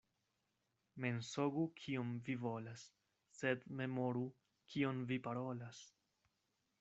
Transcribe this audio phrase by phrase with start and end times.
[1.03, 2.85] Mensogu kiom vi volas,
[3.41, 4.27] sed memoru
[4.73, 5.83] kion vi parolas.